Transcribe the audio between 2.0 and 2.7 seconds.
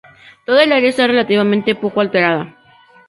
alterada.